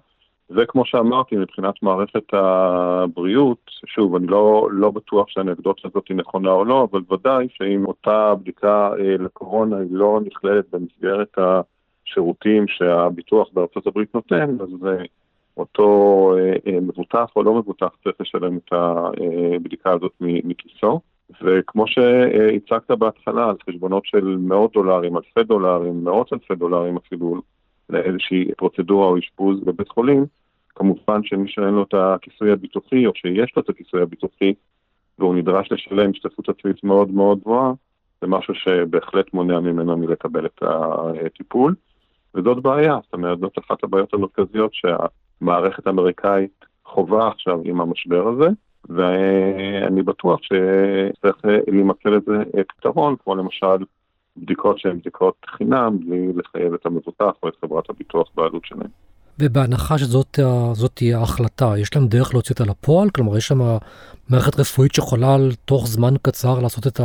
וכמו 0.49 0.85
שאמרתי, 0.85 1.35
מבחינת 1.35 1.73
מערכת 1.81 2.33
הבריאות, 2.33 3.71
שוב, 3.85 4.15
אני 4.15 4.27
לא, 4.27 4.67
לא 4.71 4.91
בטוח 4.91 5.29
שהאנקדוטה 5.29 5.87
הזאת 5.87 6.07
היא 6.09 6.17
נכונה 6.17 6.51
או 6.51 6.65
לא, 6.65 6.87
אבל 6.91 7.01
ודאי 7.11 7.47
שאם 7.53 7.85
אותה 7.85 8.35
בדיקה 8.35 8.91
אה, 8.99 9.15
לקורונה 9.19 9.77
היא 9.77 9.87
לא 9.91 10.19
נכללת 10.25 10.65
במסגרת 10.71 11.37
השירותים 11.37 12.67
שהביטוח 12.67 13.47
בארצות 13.53 13.87
הברית 13.87 14.15
נותן, 14.15 14.57
אז 14.61 14.87
אה, 14.87 15.03
אותו 15.57 16.33
אה, 16.37 16.73
אה, 16.73 16.79
מבוטח 16.79 17.29
או 17.35 17.43
לא 17.43 17.53
מבוטח 17.53 17.89
צריך 18.03 18.15
לשלם 18.19 18.57
את 18.57 18.73
הבדיקה 18.73 19.91
הזאת 19.91 20.11
מכיסו. 20.19 20.99
וכמו 21.41 21.87
שהצגת 21.87 22.91
בהתחלה, 22.91 23.49
על 23.49 23.55
חשבונות 23.69 24.05
של 24.05 24.37
מאות 24.39 24.73
דולרים, 24.73 25.17
אלפי 25.17 25.43
דולרים, 25.43 26.03
מאות 26.03 26.33
אלפי 26.33 26.55
דולרים 26.55 26.97
אפילו, 26.97 27.41
לאיזושהי 27.91 28.51
פרוצדורה 28.57 29.07
או 29.07 29.19
אשפוז 29.19 29.59
בבית 29.63 29.89
חולים, 29.89 30.25
כמובן 30.75 31.23
שמי 31.23 31.47
שאין 31.47 31.73
לו 31.73 31.83
את 31.83 31.93
הכיסוי 31.93 32.51
הביטוחי, 32.51 33.05
או 33.05 33.11
שיש 33.15 33.53
לו 33.55 33.61
את 33.61 33.69
הכיסוי 33.69 34.01
הביטוחי, 34.01 34.53
והוא 35.19 35.35
נדרש 35.35 35.71
לשלם 35.71 36.11
השתתפות 36.11 36.49
עצמית 36.49 36.83
מאוד 36.83 37.11
מאוד 37.11 37.39
גבוהה, 37.39 37.73
זה 38.21 38.27
משהו 38.27 38.53
שבהחלט 38.55 39.33
מונע 39.33 39.59
ממנו 39.59 39.97
מלקבל 39.97 40.45
את 40.45 40.63
הטיפול. 41.25 41.75
וזאת 42.35 42.63
בעיה, 42.63 42.99
זאת 43.03 43.13
אומרת, 43.13 43.39
זאת 43.39 43.57
אחת 43.59 43.83
הבעיות 43.83 44.13
המרכזיות 44.13 44.71
שהמערכת 44.73 45.87
האמריקאית 45.87 46.65
חווה 46.85 47.27
עכשיו 47.27 47.59
עם 47.63 47.81
המשבר 47.81 48.27
הזה, 48.27 48.47
ואני 48.89 50.03
בטוח 50.03 50.39
שצריך 50.41 51.37
להימצא 51.67 52.09
לזה 52.09 52.43
פתרון, 52.67 53.15
כמו 53.23 53.35
למשל 53.35 53.85
בדיקות 54.37 54.79
שהן 54.79 54.99
בדיקות 54.99 55.35
חינם, 55.57 55.97
בלי 55.99 56.33
לחייב 56.35 56.73
את 56.73 56.85
המבוטח 56.85 57.31
או 57.43 57.47
את 57.47 57.53
חברת 57.61 57.89
הביטוח 57.89 58.27
בעלות 58.35 58.65
שלהם. 58.65 58.89
ובהנחה 59.39 59.97
שזאת 59.97 60.39
תהיה 60.93 61.19
ההחלטה, 61.19 61.73
יש 61.77 61.95
להם 61.95 62.07
דרך 62.07 62.33
להוציא 62.33 62.55
אותה 62.59 62.71
לפועל? 62.71 63.09
כלומר, 63.09 63.37
יש 63.37 63.47
שם 63.47 63.59
מערכת 64.29 64.59
רפואית 64.59 64.93
שיכולה 64.93 65.37
תוך 65.65 65.87
זמן 65.87 66.13
קצר 66.21 66.59
לעשות 66.59 66.87
את 66.87 66.99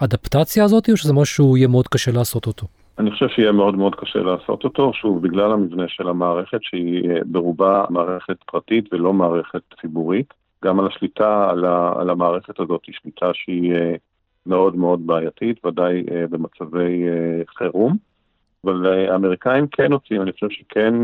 האדפטציה 0.00 0.64
הזאת, 0.64 0.90
או 0.90 0.96
שזה 0.96 1.12
משהו 1.12 1.56
יהיה 1.56 1.68
מאוד 1.68 1.88
קשה 1.88 2.12
לעשות 2.12 2.46
אותו? 2.46 2.66
אני 2.98 3.10
חושב 3.10 3.28
שיהיה 3.28 3.52
מאוד 3.52 3.76
מאוד 3.76 3.94
קשה 3.94 4.18
לעשות 4.18 4.64
אותו, 4.64 4.92
שוב, 4.94 5.22
בגלל 5.22 5.52
המבנה 5.52 5.84
של 5.88 6.08
המערכת, 6.08 6.58
שהיא 6.62 7.10
אה, 7.10 7.16
ברובה 7.26 7.84
מערכת 7.90 8.36
פרטית 8.46 8.92
ולא 8.92 9.12
מערכת 9.12 9.62
ציבורית. 9.80 10.34
גם 10.64 10.80
על 10.80 10.86
השליטה 10.86 11.50
על, 11.50 11.64
ה, 11.64 11.92
על 11.96 12.10
המערכת 12.10 12.60
הזאת 12.60 12.80
היא 12.86 12.94
שליטה 13.02 13.30
שהיא 13.34 13.74
אה, 13.74 13.94
מאוד 14.46 14.76
מאוד 14.76 15.06
בעייתית, 15.06 15.66
ודאי 15.66 16.04
אה, 16.10 16.26
במצבי 16.30 17.04
חירום. 17.58 17.96
אבל 18.64 18.86
אה, 18.86 19.12
האמריקאים 19.12 19.66
כן 19.66 19.92
הוציאו, 19.92 20.22
אני 20.22 20.32
חושב 20.32 20.50
שכן 20.50 20.94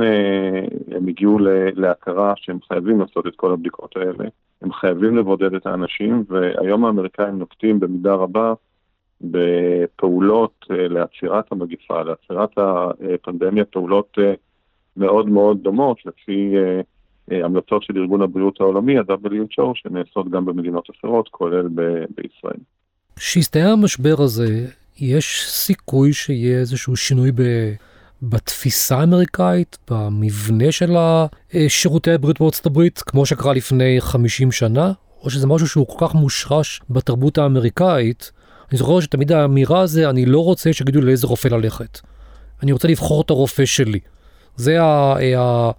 הם 0.91 1.09
הגיעו 1.09 1.39
להכרה 1.75 2.33
שהם 2.37 2.59
חייבים 2.69 3.01
לעשות 3.01 3.27
את 3.27 3.37
כל 3.37 3.53
הבדיקות 3.53 3.97
האלה, 3.97 4.29
הם 4.63 4.73
חייבים 4.73 5.17
לבודד 5.17 5.55
את 5.55 5.67
האנשים, 5.67 6.25
והיום 6.29 6.85
האמריקאים 6.85 7.39
נוקטים 7.39 7.81
במידה 7.81 8.15
רבה 8.15 8.55
בפעולות 9.21 10.67
לעצירת 10.71 11.53
המגיפה, 11.53 12.03
לעצירת 12.03 12.51
הפנדמיה, 12.59 13.65
פעולות 13.65 14.19
מאוד 14.97 15.29
מאוד 15.29 15.63
דומות 15.63 16.07
לפי 16.07 16.55
המלצות 17.31 17.83
של 17.83 17.99
ארגון 17.99 18.23
הבריאות 18.23 18.61
העולמי, 18.61 18.99
ה-WHO, 18.99 19.71
שנעשות 19.75 20.29
גם 20.31 20.45
במדינות 20.45 20.91
אחרות, 20.91 21.29
כולל 21.29 21.69
בישראל. 22.09 22.61
כשהסתיים 23.19 23.69
המשבר 23.69 24.23
הזה, 24.23 24.67
יש 24.99 25.45
סיכוי 25.49 26.13
שיהיה 26.13 26.59
איזשהו 26.59 26.97
שינוי 26.97 27.33
ב... 27.35 27.43
בתפיסה 28.23 28.99
האמריקאית, 28.99 29.79
במבנה 29.91 30.73
של 30.73 30.97
שירותי 31.69 32.11
הבריאות 32.13 32.41
בארצות 32.41 32.67
הברית, 32.67 32.99
כמו 32.99 33.27
שקרה 33.27 33.53
לפני 33.53 33.97
50 34.01 34.53
שנה, 34.53 34.93
או 35.23 35.31
שזה 35.31 35.47
משהו 35.47 35.69
שהוא 35.69 35.87
כל 35.87 36.07
כך 36.07 36.15
מושרש 36.15 36.81
בתרבות 36.91 37.39
האמריקאית. 37.39 38.33
אני 38.71 38.79
זוכר 38.79 39.01
שתמיד 39.01 39.33
האמירה 39.33 39.81
הזה, 39.81 40.11
אני 40.11 40.27
לא 40.27 40.45
רוצה 40.45 40.73
שיגידו 40.73 41.01
לאיזה 41.01 41.27
רופא 41.27 41.49
ללכת. 41.49 42.01
אני 42.63 42.73
רוצה 42.73 42.89
לבחור 42.89 43.23
את 43.23 43.31
הרופא 43.31 43.65
שלי. 43.65 44.01
זה 44.57 44.83
ה... 44.83 45.15
ה... 45.39 45.71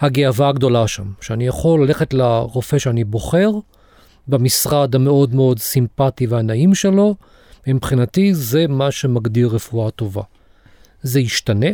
הגאווה 0.00 0.48
הגדולה 0.48 0.88
שם, 0.88 1.04
שאני 1.20 1.46
יכול 1.46 1.84
ללכת 1.84 2.14
לרופא 2.14 2.78
שאני 2.78 3.04
בוחר, 3.04 3.50
במשרד 4.28 4.94
המאוד 4.94 5.34
מאוד 5.34 5.58
סימפטי 5.58 6.26
והנעים 6.26 6.74
שלו, 6.74 7.14
מבחינתי 7.66 8.34
זה 8.34 8.64
מה 8.68 8.90
שמגדיר 8.90 9.48
רפואה 9.52 9.90
טובה. 9.90 10.22
זה 11.02 11.20
ישתנה? 11.20 11.66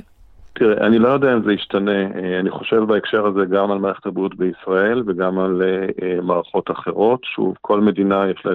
תראה, 0.53 0.87
אני 0.87 0.99
לא 0.99 1.09
יודע 1.09 1.33
אם 1.33 1.43
זה 1.45 1.53
ישתנה. 1.53 2.01
אה, 2.01 2.41
אני 2.41 2.51
חושב 2.51 2.77
בהקשר 2.77 3.27
הזה 3.27 3.45
גם 3.45 3.71
על 3.71 3.79
מערכת 3.79 4.07
הבריאות 4.07 4.35
בישראל 4.35 5.03
וגם 5.07 5.39
על 5.39 5.63
uh, 5.63 6.23
מערכות 6.23 6.71
אחרות. 6.71 7.21
שוב, 7.25 7.55
כל 7.61 7.81
מדינה 7.81 8.25
יש 8.31 8.47
לה 8.47 8.53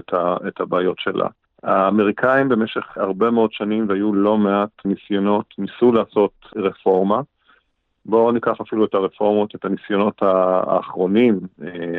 את, 0.48 0.62
הבעיות 0.62 1.00
שלה. 1.00 1.28
האמריקאים 1.64 2.50
במשך 2.50 2.98
הרבה 2.98 3.32
מאוד 3.32 3.54
שנים, 3.54 3.86
והיו 3.90 4.14
לא 4.14 4.38
מעט 4.38 4.70
ניסיונות, 4.86 5.46
ניסו 5.58 5.92
לעשות 5.92 6.32
רפורמה. 6.56 7.22
בואו 8.06 8.32
ניקח 8.32 8.62
אפילו 8.62 8.86
את 8.86 8.94
הרפורמות, 8.94 9.56
את 9.56 9.66
הניסיונות 9.66 10.22
האחרונים, 10.22 11.40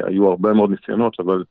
היו 0.06 0.28
הרבה 0.28 0.52
מאוד 0.52 0.70
ניסיונות, 0.70 1.20
אבל 1.20 1.44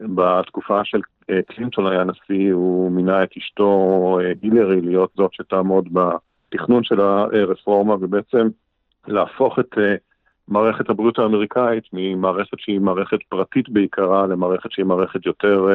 בתקופה 0.00 0.84
של 0.84 1.00
אה, 1.30 1.40
קלינטון 1.42 1.86
היה 1.86 2.04
נשיא, 2.04 2.52
הוא 2.52 2.92
מינה 2.92 3.22
את 3.22 3.30
אשתו 3.38 4.18
אה, 4.20 4.32
הילרי 4.42 4.80
להיות 4.80 5.10
זאת 5.16 5.32
שתעמוד 5.32 5.88
בתכנון 5.92 6.84
של 6.84 7.00
הרפורמה, 7.00 7.94
ובעצם 7.94 8.48
להפוך 9.06 9.58
את 9.58 9.78
אה, 9.78 9.94
מערכת 10.48 10.90
הבריאות 10.90 11.18
האמריקאית 11.18 11.84
ממערכת 11.92 12.58
שהיא 12.58 12.80
מערכת 12.80 13.18
פרטית 13.28 13.68
בעיקרה 13.68 14.26
למערכת 14.26 14.72
שהיא 14.72 14.86
מערכת 14.86 15.26
יותר 15.26 15.66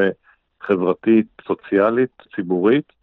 חברתית, 0.61 1.27
סוציאלית, 1.47 2.23
ציבורית. 2.35 2.93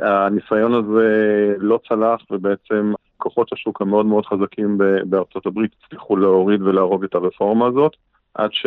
הניסיון 0.00 0.74
הזה 0.74 1.54
לא 1.58 1.80
צלח 1.88 2.20
ובעצם 2.30 2.92
כוחות 3.16 3.52
השוק 3.52 3.80
המאוד 3.80 4.06
מאוד 4.06 4.26
חזקים 4.26 4.78
בארצות 5.04 5.46
הברית 5.46 5.70
הצליחו 5.84 6.16
להוריד 6.16 6.62
ולהרוג 6.62 7.04
את 7.04 7.14
הרפורמה 7.14 7.66
הזאת 7.66 7.96
עד, 8.34 8.50
ש, 8.52 8.66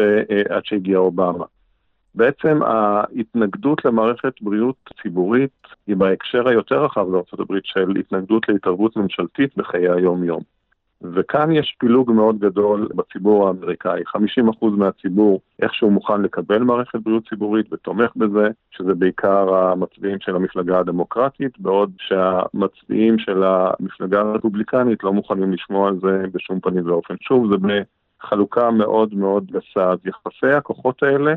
עד 0.50 0.66
שהגיע 0.66 0.98
אובמה. 0.98 1.46
בעצם 2.16 2.60
ההתנגדות 2.64 3.86
למערכת 3.86 4.42
בריאות 4.42 4.76
ציבורית 5.02 5.68
היא 5.88 5.96
בהקשר 5.96 6.48
היותר 6.48 6.84
רחב 6.84 7.10
בארה"ב 7.10 7.54
של 7.64 7.94
התנגדות 8.00 8.50
להתערבות 8.50 8.98
ממשלתית 8.98 9.58
בחיי 9.58 9.90
היום-יום. 9.90 10.42
וכאן 11.02 11.52
יש 11.52 11.76
פילוג 11.80 12.12
מאוד 12.12 12.40
גדול 12.40 12.90
בציבור 12.96 13.48
האמריקאי. 13.48 14.04
50% 14.62 14.66
מהציבור 14.78 15.42
איכשהו 15.62 15.92
מוכן 15.92 16.22
לקבל 16.22 16.64
מערכת 16.64 17.00
בריאות 17.00 17.30
ציבורית 17.30 17.74
ותומך 17.74 18.12
בזה, 18.16 18.50
שזה 18.72 18.94
בעיקר 18.94 19.56
המצביעים 19.56 20.18
של 20.20 20.36
המפלגה 20.36 20.80
הדמוקרטית, 20.80 21.60
בעוד 21.60 21.92
שהמצביעים 21.98 23.20
של 23.20 23.44
המפלגה 23.44 24.22
הרפובליקנית 24.22 25.04
לא 25.04 25.14
מוכנים 25.14 25.54
לשמוע 25.54 25.88
על 25.88 26.00
זה 26.02 26.26
בשום 26.32 26.60
פנים 26.60 26.90
ואופן. 26.90 27.16
שוב, 27.22 27.52
זה 27.52 27.58
בחלוקה 28.26 28.72
מאוד 28.72 29.14
מאוד 29.14 29.52
גסה. 29.52 29.92
אז 29.92 30.00
יחסי 30.06 30.56
הכוחות 30.58 31.04
האלה 31.04 31.34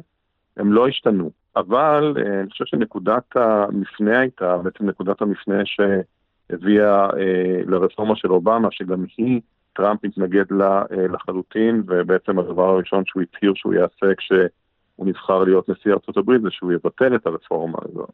הם 0.57 0.73
לא 0.73 0.88
השתנו. 0.88 1.30
אבל 1.57 2.14
אה, 2.16 2.40
אני 2.40 2.50
חושב 2.50 2.64
שנקודת 2.64 3.37
המפנה 3.37 4.21
הייתה, 4.21 4.57
בעצם 4.57 4.87
נקודת 4.87 5.23
המפנה 5.23 5.62
שהביאה 5.64 7.04
אה, 7.04 7.61
לרפורמה 7.66 8.16
של 8.16 8.33
אובמה, 8.33 8.68
שגם 8.71 9.04
היא, 9.16 9.40
טראמפ 9.73 10.04
התנגד 10.04 10.45
לה 10.50 10.83
אה, 10.92 11.09
לחלוטין, 11.09 11.83
ובעצם 11.87 12.38
הדבר 12.38 12.68
הראשון 12.68 13.02
שהוא 13.07 13.23
הצהיר 13.23 13.52
שהוא 13.54 13.75
יעשה 13.75 14.14
כשהוא 14.16 15.07
נבחר 15.07 15.45
להיות 15.45 15.68
נשיא 15.68 15.92
הברית, 16.16 16.42
זה 16.42 16.49
שהוא 16.50 16.73
יבטל 16.73 17.14
את 17.14 17.26
הרפורמה 17.26 17.78
הזאת, 17.85 18.11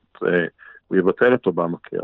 הוא 0.88 0.98
יבטל 0.98 1.34
את 1.34 1.46
אובמה 1.46 1.78
קר. 1.82 2.02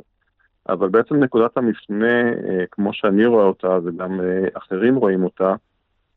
אבל 0.68 0.88
בעצם 0.88 1.16
נקודת 1.16 1.56
המפנה, 1.56 2.30
כמו 2.70 2.92
שאני 2.92 3.26
רואה 3.26 3.44
אותה, 3.44 3.78
וגם 3.84 4.20
אחרים 4.54 4.96
רואים 4.96 5.24
אותה, 5.24 5.54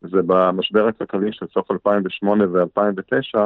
זה 0.04 0.22
במשבר 0.26 0.88
הכלכלי 0.88 1.34
של 1.34 1.46
סוף 1.54 1.72
2008 1.72 2.46
ו-2009, 2.52 3.40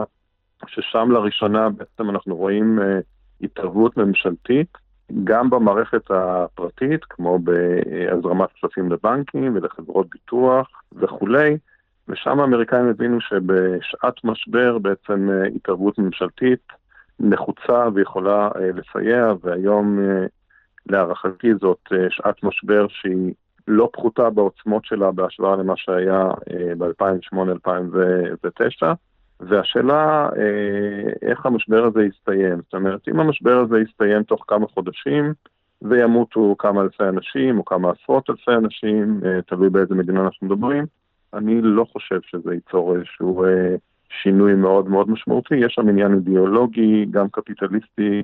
ששם 0.67 1.11
לראשונה 1.11 1.69
בעצם 1.69 2.09
אנחנו 2.09 2.35
רואים 2.35 2.79
אה, 2.81 2.99
התערבות 3.41 3.97
ממשלתית, 3.97 4.77
גם 5.23 5.49
במערכת 5.49 6.11
הפרטית, 6.11 7.05
כמו 7.05 7.39
בהזרמת 7.39 8.49
כספים 8.51 8.91
לבנקים 8.91 9.55
ולחברות 9.55 10.07
ביטוח 10.09 10.81
וכולי, 10.93 11.57
ושם 12.07 12.39
האמריקאים 12.39 12.89
הבינו 12.89 13.21
שבשעת 13.21 14.23
משבר 14.23 14.77
בעצם 14.77 15.29
אה, 15.31 15.47
התערבות 15.55 15.97
ממשלתית 15.97 16.67
נחוצה 17.19 17.87
ויכולה 17.93 18.49
אה, 18.55 18.69
לסייע, 18.75 19.33
והיום 19.41 19.99
להערכתי 20.89 21.53
זאת 21.61 21.91
שעת 22.09 22.43
משבר 22.43 22.87
שהיא 22.89 23.33
לא 23.67 23.89
פחותה 23.93 24.29
בעוצמות 24.29 24.85
שלה 24.85 25.11
בהשוואה 25.11 25.55
למה 25.55 25.73
שהיה 25.77 26.29
ב-2008-2009. 26.77 28.83
והשאלה 29.39 30.29
אה, 30.37 31.29
איך 31.29 31.45
המשבר 31.45 31.85
הזה 31.85 32.03
יסתיים. 32.03 32.57
זאת 32.63 32.73
אומרת, 32.73 33.07
אם 33.07 33.19
המשבר 33.19 33.59
הזה 33.59 33.79
יסתיים 33.79 34.23
תוך 34.23 34.43
כמה 34.47 34.67
חודשים 34.67 35.33
וימותו 35.81 36.55
כמה 36.59 36.81
אלפי 36.81 37.03
אנשים 37.03 37.57
או 37.57 37.65
כמה 37.65 37.91
עשרות 37.91 38.29
אלפי 38.29 38.51
אנשים, 38.51 39.19
אה, 39.25 39.41
תלוי 39.41 39.69
באיזה 39.69 39.95
מדינה 39.95 40.21
אנחנו 40.21 40.47
מדברים, 40.47 40.85
אני 41.33 41.61
לא 41.61 41.85
חושב 41.91 42.19
שזה 42.21 42.53
ייצור 42.53 42.95
איזשהו 42.95 43.45
אה, 43.45 43.75
שינוי 44.23 44.53
מאוד 44.53 44.89
מאוד 44.89 45.09
משמעותי. 45.09 45.55
יש 45.55 45.73
שם 45.73 45.89
עניין 45.89 46.13
אידיאולוגי, 46.13 47.05
גם 47.11 47.29
קפיטליסטי, 47.29 48.21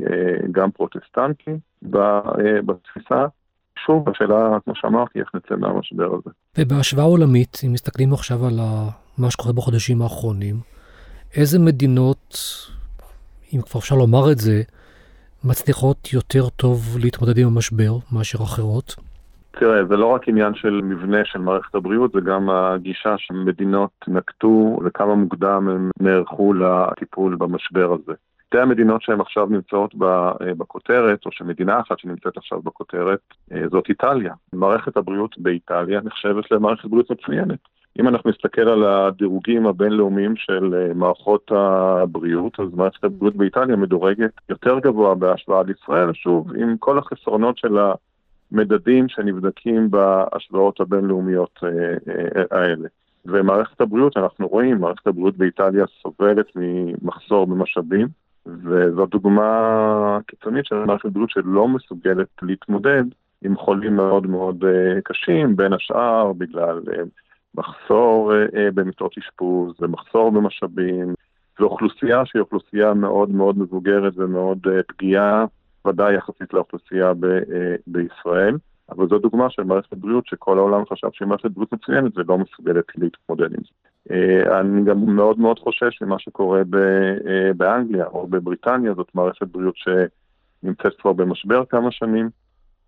גם 0.52 0.72
פרוטסטנטי 0.72 1.52
בתפיסה. 2.66 3.26
שוב, 3.86 4.10
השאלה, 4.10 4.58
כמו 4.64 4.74
שאמרתי, 4.76 5.20
איך 5.20 5.30
נצא 5.34 5.56
מהמשבר 5.56 6.06
הזה. 6.16 6.30
ובהשוואה 6.58 7.06
עולמית, 7.06 7.62
אם 7.66 7.74
מסתכלים 7.74 8.14
עכשיו 8.14 8.46
על 8.46 8.60
מה 9.18 9.32
שקורה 9.32 9.54
בחודשים 9.54 10.02
האחרונים, 10.02 10.56
איזה 11.36 11.60
מדינות, 11.60 12.38
אם 13.54 13.62
כבר 13.62 13.80
אפשר 13.80 13.96
לומר 13.96 14.32
את 14.32 14.38
זה, 14.38 14.62
מצליחות 15.44 16.14
יותר 16.14 16.50
טוב 16.50 16.98
להתמודד 17.02 17.38
עם 17.38 17.48
המשבר 17.48 17.92
מאשר 18.12 18.44
אחרות? 18.44 18.96
תראה, 19.60 19.86
זה 19.86 19.98
לא 19.98 20.06
רק 20.06 20.28
עניין 20.28 20.56
של 20.56 20.82
מבנה 20.84 21.18
של 21.26 21.40
מערכת 21.40 21.76
הבריאות, 21.76 22.12
זה 22.12 22.20
גם 22.22 22.50
הגישה 22.50 23.16
שמדינות 23.18 23.92
נקטו 24.08 24.80
וכמה 24.86 25.16
מוקדם 25.16 25.70
הם 25.70 25.92
נערכו 26.00 26.54
לטיפול 26.54 27.36
במשבר 27.36 27.94
הזה. 27.94 28.14
שתי 28.54 28.62
המדינות 28.62 29.02
שהן 29.02 29.22
עכשיו 29.22 29.46
נמצאות 29.46 29.96
בכותרת, 30.58 31.26
או 31.26 31.32
שמדינה 31.32 31.80
אחת 31.80 32.00
שנמצאת 32.00 32.38
עכשיו 32.38 32.62
בכותרת, 32.62 33.20
זאת 33.72 33.90
איטליה. 33.90 34.34
מערכת 34.54 34.98
הבריאות 34.98 35.38
באיטליה 35.38 36.02
נחשבת 36.04 36.52
למערכת 36.52 36.86
בריאות 36.86 37.12
מצוינת. 37.12 37.60
אם 38.00 38.08
אנחנו 38.08 38.30
נסתכל 38.30 38.62
על 38.62 38.84
הדירוגים 38.84 39.68
הבינלאומיים 39.68 40.36
של 40.36 40.76
אה, 40.76 40.94
מערכות 40.94 41.52
הבריאות, 41.52 42.60
אז 42.60 42.68
מערכת 42.74 43.04
הבריאות 43.04 43.36
באיטליה 43.36 43.76
מדורגת 43.76 44.32
יותר 44.50 44.80
גבוה 44.80 45.16
בהשוואה 45.16 45.64
לישראל, 45.64 46.14
שוב, 46.14 46.56
עם 46.56 46.78
כל 46.78 46.98
החסרונות 46.98 47.58
של 47.58 47.78
המדדים 48.52 49.10
שנבדקים 49.10 49.92
בהשוואות 49.92 50.80
הבינלאומיות 50.80 51.60
אה, 51.64 51.70
אה, 51.70 52.44
האלה. 52.60 52.88
ומערכת 53.26 53.82
הבריאות, 53.82 54.18
אנחנו 54.18 54.48
רואים, 54.48 54.78
מערכת 54.78 55.08
הבריאות 55.08 55.38
באיטליה 55.38 55.86
סובלת 56.02 56.48
ממחסור 56.56 57.48
במשאבים, 57.48 58.23
וזו 58.46 59.06
דוגמה 59.06 60.20
קיצונית 60.28 60.66
של 60.66 60.76
מערכת 60.76 61.10
בריאות 61.10 61.30
שלא 61.30 61.68
מסוגלת 61.68 62.28
להתמודד 62.42 63.04
עם 63.42 63.58
חולים 63.58 63.96
מאוד 63.96 64.28
מאוד 64.28 64.66
קשים, 65.04 65.56
בין 65.56 65.74
השאר 65.74 66.34
בגלל 66.34 66.82
מחסור 67.56 68.34
אה, 68.34 68.46
אה, 68.56 68.72
במיטות 68.72 69.18
אשפוז, 69.18 69.76
ומחסור 69.80 70.32
במשאבים, 70.32 71.14
ואוכלוסייה 71.60 72.26
שהיא 72.26 72.40
אוכלוסייה 72.40 72.94
מאוד 72.94 73.30
מאוד 73.30 73.58
מבוגרת 73.58 74.14
ומאוד 74.16 74.68
אה, 74.68 74.84
פגיעה, 74.88 75.46
ודאי 75.88 76.14
יחסית 76.16 76.54
לאוכלוסייה 76.54 77.14
ב, 77.14 77.26
אה, 77.26 77.76
בישראל. 77.88 78.58
אבל 78.90 79.08
זו 79.08 79.20
דוגמה 79.20 79.50
של 79.50 79.64
מערכת 79.64 79.94
בריאות 79.94 80.28
שכל 80.28 80.58
העולם 80.58 80.84
חשב 80.92 81.08
שהיא 81.14 81.28
מערכת 81.28 81.52
בריאות 81.52 81.74
מצוינת 81.74 82.18
ולא 82.18 82.38
מסוגלת 82.38 82.86
להתמודד 82.96 83.54
עם 83.54 83.60
זה. 83.64 83.83
אה, 84.12 84.60
אני 84.60 84.84
גם 84.84 85.06
מאוד 85.06 85.40
מאוד 85.40 85.60
חושש 85.60 86.02
ממה 86.02 86.20
שקורה 86.20 86.64
ב, 86.70 86.76
אה, 86.76 87.54
באנגליה 87.58 88.06
או 88.06 88.28
בבריטניה, 88.28 88.94
זאת 88.94 89.08
מערכת 89.16 89.48
בריאות 89.48 89.76
שנמצאת 89.78 90.94
כבר 91.02 91.14
במשבר 91.14 91.66
כמה 91.66 91.92
שנים, 91.92 92.30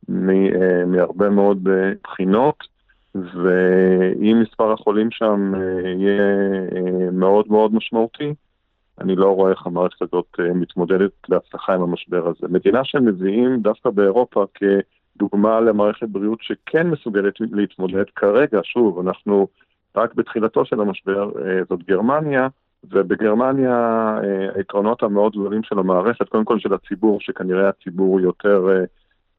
אה, 0.10 0.86
מהרבה 0.86 1.30
מאוד 1.30 1.64
בחינות. 2.04 2.76
ואם 3.16 4.42
מספר 4.42 4.72
החולים 4.72 5.12
שם 5.12 5.54
יהיה 6.00 6.22
מאוד 7.12 7.46
מאוד 7.50 7.74
משמעותי, 7.74 8.34
אני 9.02 9.16
לא 9.16 9.36
רואה 9.36 9.52
איך 9.52 9.66
המערכת 9.66 10.02
הזאת 10.02 10.40
מתמודדת 10.56 11.12
בהצלחה 11.30 11.74
עם 11.74 11.82
המשבר 11.82 12.28
הזה. 12.28 12.48
מדינה 12.54 12.84
שמביאים 12.84 13.62
דווקא 13.62 13.90
באירופה 13.90 14.46
כדוגמה 14.54 15.60
למערכת 15.60 16.08
בריאות 16.08 16.40
שכן 16.42 16.88
מסוגלת 16.88 17.34
להתמודד 17.52 18.04
כרגע, 18.16 18.60
שוב, 18.64 19.08
אנחנו 19.08 19.48
רק 19.98 20.14
בתחילתו 20.14 20.66
של 20.66 20.82
המשבר, 20.82 21.32
זאת 21.70 21.84
גרמניה, 21.88 22.48
ובגרמניה 22.92 24.18
היתרונות 24.56 25.04
המאוד 25.04 25.32
גדולים 25.32 25.64
של 25.64 25.80
המערכת, 25.80 26.30
קודם 26.30 26.46
כל 26.46 26.60
של 26.60 26.74
הציבור, 26.74 27.22
שכנראה 27.22 27.70
הציבור 27.70 28.20
יותר 28.20 28.70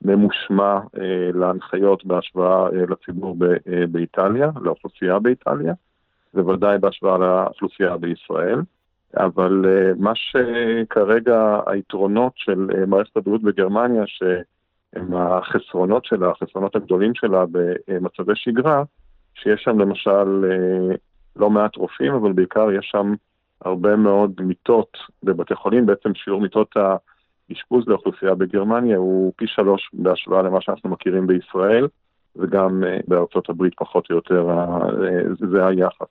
ממושמע 0.03 0.79
אה, 1.01 1.31
להנחיות 1.35 2.07
בהשוואה 2.07 2.67
אה, 2.67 2.85
לציבור 2.89 3.37
אה, 3.45 3.87
באיטליה, 3.87 4.51
לאוכלוסייה 4.61 5.19
באיטליה, 5.19 5.75
ובוודאי 6.35 6.79
בהשוואה 6.79 7.19
לאוכלוסייה 7.19 7.97
בישראל. 7.97 8.61
אבל 9.17 9.65
אה, 9.67 9.93
מה 9.99 10.13
שכרגע 10.15 11.61
היתרונות 11.67 12.33
של 12.37 12.69
אה, 12.75 12.87
מערכת 12.87 13.17
הבריאות 13.17 13.43
בגרמניה, 13.43 14.03
שהם 14.07 15.17
החסרונות 15.17 16.05
שלה, 16.05 16.31
החסרונות 16.31 16.77
הגדולים 16.77 17.15
שלה 17.15 17.45
במצבי 17.51 18.33
שגרה, 18.35 18.83
שיש 19.43 19.63
שם 19.63 19.79
למשל 19.79 20.45
אה, 20.51 20.97
לא 21.37 21.51
מעט 21.51 21.77
רופאים, 21.77 22.15
אבל 22.15 22.33
בעיקר 22.33 22.73
יש 22.73 22.89
שם 22.93 23.15
הרבה 23.61 23.97
מאוד 23.97 24.33
מיטות 24.41 24.97
בבתי 25.23 25.55
חולים, 25.55 25.87
בעצם 25.87 26.15
שיעור 26.15 26.41
מיטות 26.41 26.77
ה... 26.77 26.97
אשפוז 27.53 27.89
לאוכלוסייה 27.89 28.35
בגרמניה 28.35 28.97
הוא 28.97 29.33
פי 29.37 29.47
שלוש 29.47 29.91
בהשוואה 29.93 30.43
למה 30.43 30.61
שאנחנו 30.61 30.91
מכירים 30.91 31.27
בישראל, 31.27 31.89
וגם 32.37 32.85
אה, 32.85 32.99
בארצות 33.09 33.51
הברית 33.51 33.75
פחות 33.77 34.11
או 34.11 34.15
יותר 34.15 34.51
אה, 34.51 35.49
זה 35.51 35.67
היחס. 35.67 36.09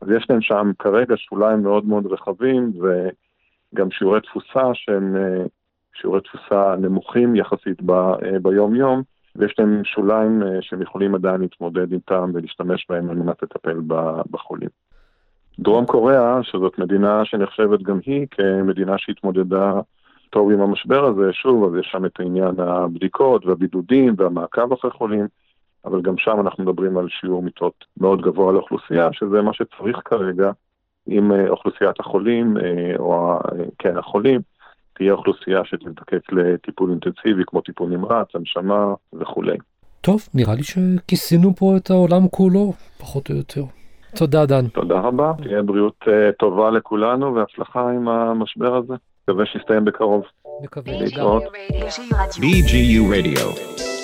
אז 0.00 0.08
יש 0.10 0.26
להם 0.30 0.40
שם 0.40 0.70
כרגע 0.78 1.14
שוליים 1.16 1.62
מאוד 1.62 1.84
מאוד 1.84 2.06
רחבים 2.06 2.72
וגם 2.80 3.90
שיעורי 3.90 4.20
תפוסה 4.20 4.74
שהם 4.74 5.16
שיעורי 5.94 6.20
תפוסה 6.20 6.74
נמוכים 6.78 7.36
יחסית 7.36 7.82
ביום-יום, 8.42 9.02
ויש 9.38 9.54
להם 9.58 9.84
שוליים 9.84 10.42
אה, 10.42 10.48
שהם 10.60 10.82
יכולים 10.82 11.14
עדיין 11.14 11.40
להתמודד 11.40 11.92
איתם 11.92 12.30
ולהשתמש 12.34 12.86
בהם 12.88 13.10
על 13.10 13.16
מנת 13.16 13.42
לטפל 13.42 13.80
בחולים. 14.30 14.68
דרום 15.58 15.86
קוריאה, 15.86 16.42
שזאת 16.42 16.78
מדינה 16.78 17.24
שנחשבת 17.24 17.82
גם 17.82 17.98
היא 18.06 18.26
כמדינה 18.30 18.98
שהתמודדה 18.98 19.72
טוב 20.30 20.50
עם 20.50 20.60
המשבר 20.60 21.04
הזה, 21.04 21.32
שוב, 21.32 21.64
אז 21.64 21.80
יש 21.80 21.88
שם 21.92 22.04
את 22.04 22.20
עניין 22.20 22.60
הבדיקות 22.60 23.46
והבידודים 23.46 24.14
והמעקב 24.16 24.72
אחרי 24.72 24.90
חולים, 24.90 25.26
אבל 25.84 26.02
גם 26.02 26.14
שם 26.18 26.40
אנחנו 26.40 26.64
מדברים 26.64 26.98
על 26.98 27.08
שיעור 27.08 27.42
מיטות 27.42 27.84
מאוד 27.96 28.22
גבוה 28.22 28.52
לאוכלוסייה, 28.52 29.08
שזה 29.12 29.42
מה 29.42 29.52
שצריך 29.52 30.00
כרגע 30.04 30.50
עם 31.06 31.32
אה, 31.32 31.48
אוכלוסיית 31.48 32.00
החולים, 32.00 32.56
אה, 32.56 32.92
או 32.98 33.38
כן, 33.78 33.96
החולים, 33.96 34.40
תהיה 34.96 35.12
אוכלוסייה 35.12 35.60
שתזדקק 35.64 36.32
לטיפול 36.32 36.90
אינטנסיבי 36.90 37.42
כמו 37.46 37.60
טיפול 37.60 37.90
נמרץ, 37.90 38.26
הנשמה 38.34 38.94
וכולי. 39.20 39.56
טוב, 40.00 40.28
נראה 40.34 40.54
לי 40.54 40.62
שכיסינו 40.62 41.54
פה 41.56 41.76
את 41.76 41.90
העולם 41.90 42.28
כולו, 42.28 42.72
פחות 42.98 43.30
או 43.30 43.34
יותר. 43.36 43.62
תודה, 44.16 44.46
דן. 44.46 44.68
תודה 44.68 45.00
רבה, 45.00 45.32
תהיה 45.42 45.62
בריאות 45.62 46.04
טובה 46.38 46.70
לכולנו 46.70 47.34
והצלחה 47.34 47.80
עם 47.80 48.08
המשבר 48.08 48.76
הזה. 48.76 48.94
מקווה 49.28 49.46
שיסתיים 49.46 49.84
בקרוב. 49.84 50.22
מקווה. 50.62 50.92
להתראות. 51.00 51.42
BGU 52.40 53.02
Radio. 53.12 53.95